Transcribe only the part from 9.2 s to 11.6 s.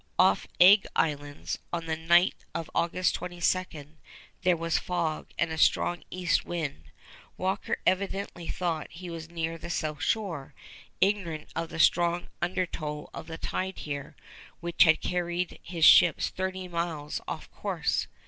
near the south shore, ignorant